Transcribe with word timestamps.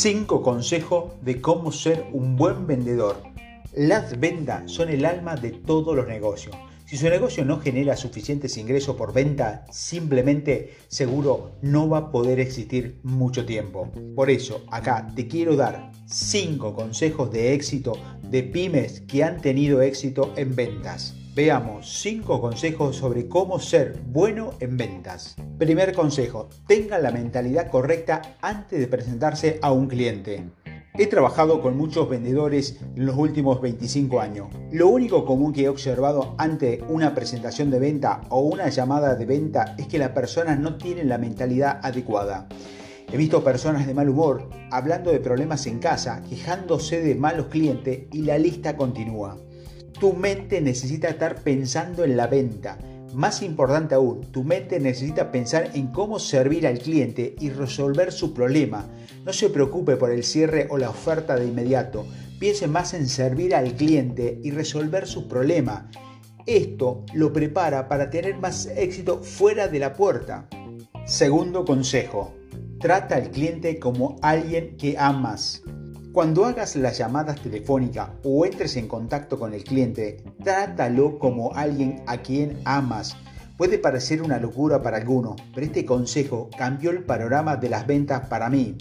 5 0.00 0.42
consejos 0.42 1.14
de 1.22 1.40
cómo 1.40 1.72
ser 1.72 2.06
un 2.12 2.36
buen 2.36 2.68
vendedor. 2.68 3.20
Las 3.74 4.20
ventas 4.20 4.70
son 4.70 4.90
el 4.90 5.04
alma 5.04 5.34
de 5.34 5.50
todos 5.50 5.96
los 5.96 6.06
negocios. 6.06 6.54
Si 6.84 6.96
su 6.96 7.08
negocio 7.08 7.44
no 7.44 7.58
genera 7.58 7.96
suficientes 7.96 8.56
ingresos 8.58 8.94
por 8.94 9.12
venta, 9.12 9.66
simplemente 9.72 10.76
seguro 10.86 11.50
no 11.62 11.88
va 11.88 11.98
a 11.98 12.10
poder 12.12 12.38
existir 12.38 13.00
mucho 13.02 13.44
tiempo. 13.44 13.90
Por 14.14 14.30
eso, 14.30 14.62
acá 14.70 15.08
te 15.16 15.26
quiero 15.26 15.56
dar 15.56 15.90
5 16.06 16.74
consejos 16.74 17.32
de 17.32 17.54
éxito 17.54 17.94
de 18.22 18.44
pymes 18.44 19.00
que 19.00 19.24
han 19.24 19.40
tenido 19.40 19.82
éxito 19.82 20.32
en 20.36 20.54
ventas. 20.54 21.16
Veamos 21.38 22.00
5 22.00 22.40
consejos 22.40 22.96
sobre 22.96 23.28
cómo 23.28 23.60
ser 23.60 24.00
bueno 24.08 24.54
en 24.58 24.76
ventas. 24.76 25.36
Primer 25.56 25.94
consejo, 25.94 26.48
tenga 26.66 26.98
la 26.98 27.12
mentalidad 27.12 27.70
correcta 27.70 28.22
antes 28.42 28.80
de 28.80 28.88
presentarse 28.88 29.60
a 29.62 29.70
un 29.70 29.86
cliente. 29.86 30.50
He 30.94 31.06
trabajado 31.06 31.62
con 31.62 31.76
muchos 31.76 32.08
vendedores 32.08 32.80
en 32.96 33.06
los 33.06 33.16
últimos 33.16 33.60
25 33.60 34.20
años. 34.20 34.48
Lo 34.72 34.88
único 34.88 35.24
común 35.24 35.52
que 35.52 35.62
he 35.62 35.68
observado 35.68 36.34
ante 36.38 36.82
una 36.88 37.14
presentación 37.14 37.70
de 37.70 37.78
venta 37.78 38.22
o 38.30 38.40
una 38.40 38.68
llamada 38.68 39.14
de 39.14 39.24
venta 39.24 39.76
es 39.78 39.86
que 39.86 39.98
las 39.98 40.10
personas 40.10 40.58
no 40.58 40.76
tienen 40.76 41.08
la 41.08 41.18
mentalidad 41.18 41.78
adecuada. 41.84 42.48
He 43.12 43.16
visto 43.16 43.44
personas 43.44 43.86
de 43.86 43.94
mal 43.94 44.08
humor 44.08 44.50
hablando 44.72 45.12
de 45.12 45.20
problemas 45.20 45.68
en 45.68 45.78
casa, 45.78 46.20
quejándose 46.28 47.00
de 47.00 47.14
malos 47.14 47.46
clientes 47.46 48.08
y 48.10 48.22
la 48.22 48.38
lista 48.38 48.76
continúa. 48.76 49.38
Tu 50.00 50.12
mente 50.12 50.60
necesita 50.60 51.08
estar 51.08 51.42
pensando 51.42 52.04
en 52.04 52.16
la 52.16 52.28
venta. 52.28 52.78
Más 53.14 53.42
importante 53.42 53.96
aún, 53.96 54.20
tu 54.30 54.44
mente 54.44 54.78
necesita 54.78 55.32
pensar 55.32 55.72
en 55.74 55.88
cómo 55.88 56.20
servir 56.20 56.68
al 56.68 56.78
cliente 56.78 57.34
y 57.40 57.50
resolver 57.50 58.12
su 58.12 58.32
problema. 58.32 58.88
No 59.24 59.32
se 59.32 59.50
preocupe 59.50 59.96
por 59.96 60.12
el 60.12 60.22
cierre 60.22 60.68
o 60.70 60.78
la 60.78 60.90
oferta 60.90 61.34
de 61.34 61.46
inmediato. 61.46 62.06
Piense 62.38 62.68
más 62.68 62.94
en 62.94 63.08
servir 63.08 63.56
al 63.56 63.72
cliente 63.72 64.38
y 64.44 64.52
resolver 64.52 65.08
su 65.08 65.26
problema. 65.26 65.90
Esto 66.46 67.04
lo 67.12 67.32
prepara 67.32 67.88
para 67.88 68.08
tener 68.08 68.36
más 68.38 68.66
éxito 68.66 69.20
fuera 69.24 69.66
de 69.66 69.80
la 69.80 69.94
puerta. 69.94 70.48
Segundo 71.06 71.64
consejo. 71.64 72.34
Trata 72.78 73.16
al 73.16 73.32
cliente 73.32 73.80
como 73.80 74.16
alguien 74.22 74.76
que 74.76 74.96
amas. 74.96 75.62
Cuando 76.18 76.46
hagas 76.46 76.74
las 76.74 76.98
llamadas 76.98 77.40
telefónicas 77.40 78.10
o 78.24 78.44
entres 78.44 78.76
en 78.76 78.88
contacto 78.88 79.38
con 79.38 79.54
el 79.54 79.62
cliente, 79.62 80.16
trátalo 80.42 81.16
como 81.16 81.54
alguien 81.54 82.02
a 82.08 82.16
quien 82.16 82.58
amas. 82.64 83.16
Puede 83.56 83.78
parecer 83.78 84.20
una 84.20 84.40
locura 84.40 84.82
para 84.82 84.96
algunos, 84.96 85.40
pero 85.54 85.64
este 85.64 85.84
consejo 85.84 86.50
cambió 86.58 86.90
el 86.90 87.04
panorama 87.04 87.54
de 87.54 87.68
las 87.68 87.86
ventas 87.86 88.26
para 88.26 88.50
mí. 88.50 88.76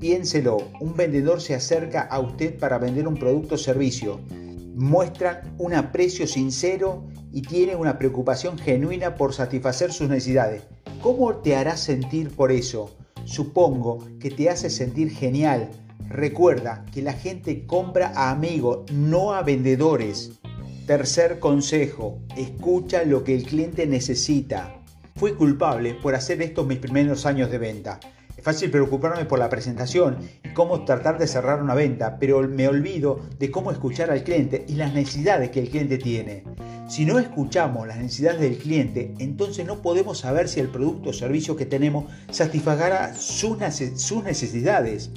Piénselo, 0.00 0.56
un 0.80 0.96
vendedor 0.96 1.40
se 1.40 1.54
acerca 1.54 2.00
a 2.00 2.18
usted 2.18 2.58
para 2.58 2.78
vender 2.78 3.06
un 3.06 3.14
producto 3.14 3.54
o 3.54 3.58
servicio. 3.58 4.18
Muestra 4.74 5.44
un 5.58 5.74
aprecio 5.74 6.26
sincero 6.26 7.04
y 7.30 7.42
tiene 7.42 7.76
una 7.76 7.96
preocupación 7.96 8.58
genuina 8.58 9.14
por 9.14 9.34
satisfacer 9.34 9.92
sus 9.92 10.08
necesidades. 10.08 10.64
¿Cómo 11.00 11.32
te 11.36 11.54
hará 11.54 11.76
sentir 11.76 12.34
por 12.34 12.50
eso? 12.50 12.90
Supongo 13.24 14.00
que 14.18 14.32
te 14.32 14.50
hace 14.50 14.68
sentir 14.68 15.12
genial, 15.12 15.70
Recuerda 16.08 16.84
que 16.92 17.02
la 17.02 17.12
gente 17.12 17.66
compra 17.66 18.12
a 18.14 18.30
amigos, 18.30 18.90
no 18.92 19.34
a 19.34 19.42
vendedores. 19.42 20.32
Tercer 20.86 21.38
consejo, 21.38 22.18
escucha 22.36 23.04
lo 23.04 23.24
que 23.24 23.34
el 23.34 23.44
cliente 23.44 23.86
necesita. 23.86 24.74
Fui 25.16 25.34
culpable 25.34 25.94
por 25.94 26.14
hacer 26.14 26.42
esto 26.42 26.64
mis 26.64 26.78
primeros 26.78 27.26
años 27.26 27.50
de 27.50 27.58
venta. 27.58 28.00
Es 28.36 28.44
fácil 28.44 28.70
preocuparme 28.70 29.24
por 29.24 29.38
la 29.38 29.48
presentación 29.48 30.18
y 30.44 30.48
cómo 30.52 30.84
tratar 30.84 31.18
de 31.18 31.28
cerrar 31.28 31.62
una 31.62 31.74
venta, 31.74 32.18
pero 32.18 32.40
me 32.48 32.66
olvido 32.66 33.20
de 33.38 33.50
cómo 33.50 33.70
escuchar 33.70 34.10
al 34.10 34.24
cliente 34.24 34.64
y 34.68 34.74
las 34.74 34.92
necesidades 34.92 35.50
que 35.50 35.60
el 35.60 35.70
cliente 35.70 35.98
tiene. 35.98 36.42
Si 36.88 37.04
no 37.04 37.18
escuchamos 37.18 37.86
las 37.86 37.98
necesidades 37.98 38.40
del 38.40 38.58
cliente, 38.58 39.14
entonces 39.18 39.64
no 39.64 39.80
podemos 39.80 40.18
saber 40.18 40.48
si 40.48 40.60
el 40.60 40.68
producto 40.68 41.10
o 41.10 41.12
servicio 41.12 41.56
que 41.56 41.66
tenemos 41.66 42.06
satisfagará 42.30 43.14
sus 43.14 43.56
necesidades. 43.58 45.10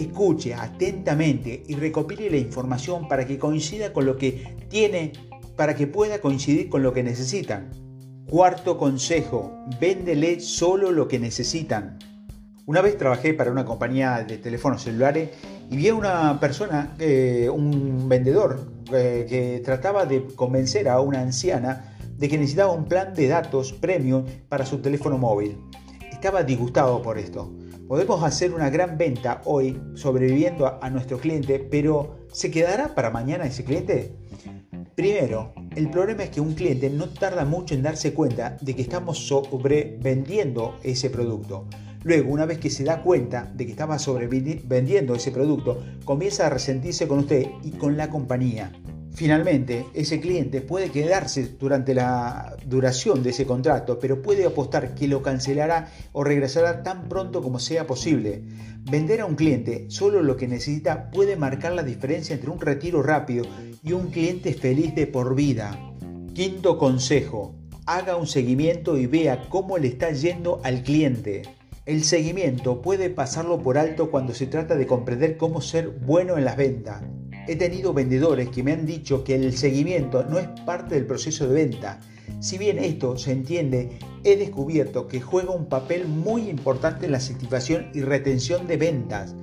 Escuche 0.00 0.54
atentamente 0.54 1.62
y 1.68 1.74
recopile 1.74 2.30
la 2.30 2.38
información 2.38 3.06
para 3.06 3.26
que 3.26 3.38
coincida 3.38 3.92
con 3.92 4.06
lo 4.06 4.16
que 4.16 4.56
tiene, 4.70 5.12
para 5.56 5.74
que 5.74 5.86
pueda 5.86 6.22
coincidir 6.22 6.70
con 6.70 6.82
lo 6.82 6.94
que 6.94 7.02
necesitan. 7.02 7.70
Cuarto 8.26 8.78
consejo, 8.78 9.52
véndele 9.78 10.40
solo 10.40 10.90
lo 10.90 11.06
que 11.06 11.18
necesitan. 11.18 11.98
Una 12.64 12.80
vez 12.80 12.96
trabajé 12.96 13.34
para 13.34 13.52
una 13.52 13.66
compañía 13.66 14.24
de 14.26 14.38
teléfonos 14.38 14.84
celulares 14.84 15.30
y 15.70 15.76
vi 15.76 15.88
a 15.88 15.94
una 15.94 16.40
persona, 16.40 16.96
eh, 16.98 17.50
un 17.52 18.08
vendedor, 18.08 18.72
eh, 18.94 19.26
que 19.28 19.60
trataba 19.62 20.06
de 20.06 20.24
convencer 20.34 20.88
a 20.88 21.00
una 21.02 21.20
anciana 21.20 21.94
de 22.16 22.26
que 22.26 22.38
necesitaba 22.38 22.72
un 22.72 22.86
plan 22.86 23.12
de 23.12 23.28
datos 23.28 23.74
premium 23.74 24.24
para 24.48 24.64
su 24.64 24.78
teléfono 24.78 25.18
móvil. 25.18 25.58
Estaba 26.10 26.42
disgustado 26.42 27.02
por 27.02 27.18
esto. 27.18 27.52
Podemos 27.90 28.22
hacer 28.22 28.54
una 28.54 28.70
gran 28.70 28.96
venta 28.96 29.42
hoy 29.46 29.76
sobreviviendo 29.94 30.78
a, 30.80 30.88
nuestro 30.90 31.18
cliente, 31.18 31.58
pero 31.58 32.20
¿se 32.30 32.48
quedará 32.48 32.94
para 32.94 33.10
mañana 33.10 33.46
ese 33.46 33.64
cliente? 33.64 34.14
Primero, 34.94 35.52
el 35.74 35.90
problema 35.90 36.22
es 36.22 36.30
que 36.30 36.40
un 36.40 36.54
cliente 36.54 36.88
no 36.88 37.08
tarda 37.08 37.44
mucho 37.44 37.74
en 37.74 37.82
darse 37.82 38.14
cuenta 38.14 38.56
de 38.60 38.76
que 38.76 38.82
estamos 38.82 39.26
sobrevendiendo 39.26 40.78
ese 40.84 41.10
producto. 41.10 41.66
Luego, 42.04 42.32
una 42.32 42.46
vez 42.46 42.58
que 42.58 42.70
se 42.70 42.84
da 42.84 43.02
cuenta 43.02 43.50
de 43.56 43.66
que 43.66 43.72
estaba 43.72 43.98
sobrevendiendo 43.98 45.16
ese 45.16 45.32
producto, 45.32 45.82
comienza 46.04 46.46
a 46.46 46.50
resentirse 46.50 47.08
con 47.08 47.18
usted 47.18 47.48
y 47.64 47.72
con 47.72 47.96
la 47.96 48.08
compañía. 48.08 48.70
Finalmente, 49.12 49.86
ese 49.92 50.20
cliente 50.20 50.60
puede 50.60 50.90
quedarse 50.90 51.46
durante 51.58 51.94
la 51.94 52.56
duración 52.64 53.22
de 53.22 53.30
ese 53.30 53.44
contrato, 53.44 53.98
pero 53.98 54.22
puede 54.22 54.46
apostar 54.46 54.94
que 54.94 55.08
lo 55.08 55.22
cancelará 55.22 55.90
o 56.12 56.24
regresará 56.24 56.82
tan 56.82 57.08
pronto 57.08 57.42
como 57.42 57.58
sea 57.58 57.86
posible. 57.86 58.42
Vender 58.90 59.20
a 59.20 59.26
un 59.26 59.34
cliente 59.34 59.86
solo 59.88 60.22
lo 60.22 60.36
que 60.36 60.48
necesita 60.48 61.10
puede 61.10 61.36
marcar 61.36 61.72
la 61.72 61.82
diferencia 61.82 62.34
entre 62.34 62.50
un 62.50 62.60
retiro 62.60 63.02
rápido 63.02 63.44
y 63.82 63.92
un 63.92 64.10
cliente 64.10 64.54
feliz 64.54 64.94
de 64.94 65.06
por 65.06 65.34
vida. 65.34 65.78
Quinto 66.32 66.78
consejo, 66.78 67.54
haga 67.86 68.16
un 68.16 68.26
seguimiento 68.26 68.96
y 68.96 69.06
vea 69.06 69.48
cómo 69.48 69.76
le 69.76 69.88
está 69.88 70.12
yendo 70.12 70.60
al 70.62 70.82
cliente. 70.82 71.42
El 71.84 72.04
seguimiento 72.04 72.80
puede 72.82 73.10
pasarlo 73.10 73.58
por 73.58 73.76
alto 73.76 74.10
cuando 74.10 74.32
se 74.32 74.46
trata 74.46 74.76
de 74.76 74.86
comprender 74.86 75.36
cómo 75.36 75.60
ser 75.60 75.88
bueno 75.88 76.38
en 76.38 76.44
las 76.44 76.56
ventas. 76.56 77.02
He 77.46 77.56
tenido 77.56 77.92
vendedores 77.92 78.48
que 78.50 78.62
me 78.62 78.72
han 78.72 78.86
dicho 78.86 79.24
que 79.24 79.34
el 79.34 79.56
seguimiento 79.56 80.24
no 80.24 80.38
es 80.38 80.48
parte 80.64 80.94
del 80.94 81.06
proceso 81.06 81.48
de 81.48 81.54
venta. 81.54 82.00
Si 82.38 82.58
bien 82.58 82.78
esto 82.78 83.16
se 83.18 83.32
entiende, 83.32 83.98
he 84.24 84.36
descubierto 84.36 85.08
que 85.08 85.20
juega 85.20 85.50
un 85.50 85.66
papel 85.66 86.06
muy 86.06 86.48
importante 86.48 87.06
en 87.06 87.12
la 87.12 87.20
satisfacción 87.20 87.90
y 87.94 88.02
retención 88.02 88.66
de 88.66 88.76
ventas. 88.76 89.34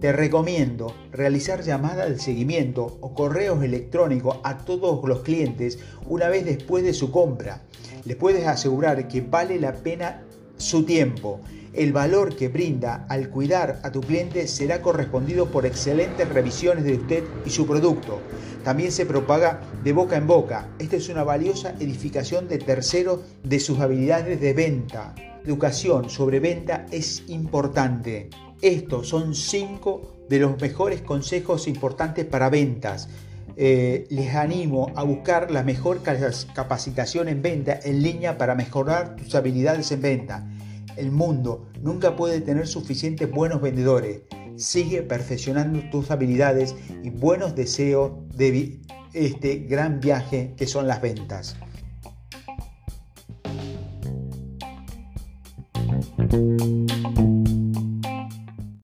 Te 0.00 0.12
recomiendo 0.12 0.94
realizar 1.12 1.62
llamadas 1.62 2.08
de 2.08 2.18
seguimiento 2.18 2.98
o 3.00 3.14
correos 3.14 3.62
electrónicos 3.62 4.38
a 4.42 4.58
todos 4.58 5.06
los 5.08 5.20
clientes 5.20 5.78
una 6.08 6.28
vez 6.28 6.44
después 6.44 6.82
de 6.82 6.94
su 6.94 7.12
compra. 7.12 7.62
Les 8.04 8.16
puedes 8.16 8.46
asegurar 8.46 9.06
que 9.06 9.20
vale 9.20 9.60
la 9.60 9.74
pena 9.74 10.22
su 10.62 10.84
tiempo. 10.84 11.40
El 11.74 11.92
valor 11.92 12.36
que 12.36 12.48
brinda 12.48 13.06
al 13.08 13.30
cuidar 13.30 13.80
a 13.82 13.90
tu 13.90 14.00
cliente 14.00 14.46
será 14.46 14.82
correspondido 14.82 15.46
por 15.46 15.64
excelentes 15.64 16.28
revisiones 16.28 16.84
de 16.84 16.94
usted 16.94 17.24
y 17.46 17.50
su 17.50 17.66
producto. 17.66 18.20
También 18.62 18.92
se 18.92 19.06
propaga 19.06 19.60
de 19.82 19.92
boca 19.92 20.16
en 20.16 20.26
boca. 20.26 20.68
Esta 20.78 20.96
es 20.96 21.08
una 21.08 21.24
valiosa 21.24 21.74
edificación 21.80 22.46
de 22.46 22.58
terceros 22.58 23.20
de 23.42 23.58
sus 23.58 23.80
habilidades 23.80 24.40
de 24.40 24.52
venta. 24.52 25.14
Educación 25.44 26.10
sobre 26.10 26.40
venta 26.40 26.86
es 26.92 27.24
importante. 27.28 28.28
Estos 28.60 29.08
son 29.08 29.34
cinco 29.34 30.18
de 30.28 30.38
los 30.38 30.60
mejores 30.60 31.00
consejos 31.00 31.66
importantes 31.66 32.26
para 32.26 32.50
ventas. 32.50 33.08
Eh, 33.56 34.06
les 34.10 34.34
animo 34.34 34.92
a 34.94 35.02
buscar 35.02 35.50
la 35.50 35.62
mejor 35.62 36.00
capacitación 36.02 37.28
en 37.28 37.42
venta 37.42 37.78
en 37.82 38.02
línea 38.02 38.38
para 38.38 38.54
mejorar 38.54 39.16
tus 39.16 39.34
habilidades 39.34 39.90
en 39.92 40.00
venta. 40.00 40.46
El 40.96 41.10
mundo 41.10 41.66
nunca 41.80 42.16
puede 42.16 42.40
tener 42.40 42.66
suficientes 42.66 43.30
buenos 43.30 43.60
vendedores. 43.60 44.22
Sigue 44.56 45.02
perfeccionando 45.02 45.80
tus 45.90 46.10
habilidades 46.10 46.74
y 47.02 47.10
buenos 47.10 47.54
deseos 47.54 48.12
de 48.36 48.80
este 49.12 49.56
gran 49.60 50.00
viaje 50.00 50.54
que 50.56 50.66
son 50.66 50.86
las 50.86 51.00
ventas. 51.00 51.56